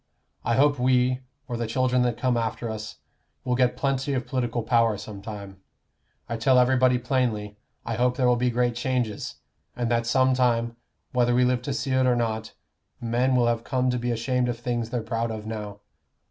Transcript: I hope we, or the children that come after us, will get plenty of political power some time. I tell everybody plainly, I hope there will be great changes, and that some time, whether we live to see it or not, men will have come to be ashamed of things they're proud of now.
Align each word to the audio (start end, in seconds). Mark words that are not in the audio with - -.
I 0.43 0.55
hope 0.55 0.79
we, 0.79 1.19
or 1.47 1.57
the 1.57 1.67
children 1.67 2.01
that 2.01 2.17
come 2.17 2.35
after 2.35 2.71
us, 2.71 2.95
will 3.43 3.53
get 3.53 3.77
plenty 3.77 4.13
of 4.13 4.25
political 4.25 4.63
power 4.63 4.97
some 4.97 5.21
time. 5.21 5.61
I 6.27 6.37
tell 6.37 6.57
everybody 6.57 6.97
plainly, 6.97 7.59
I 7.85 7.93
hope 7.97 8.17
there 8.17 8.25
will 8.25 8.35
be 8.35 8.49
great 8.49 8.73
changes, 8.73 9.35
and 9.75 9.91
that 9.91 10.07
some 10.07 10.33
time, 10.33 10.75
whether 11.11 11.35
we 11.35 11.45
live 11.45 11.61
to 11.61 11.71
see 11.75 11.91
it 11.91 12.07
or 12.07 12.15
not, 12.15 12.53
men 12.99 13.35
will 13.35 13.45
have 13.45 13.63
come 13.63 13.91
to 13.91 13.99
be 13.99 14.09
ashamed 14.09 14.49
of 14.49 14.57
things 14.57 14.89
they're 14.89 15.03
proud 15.03 15.29
of 15.29 15.45
now. 15.45 15.81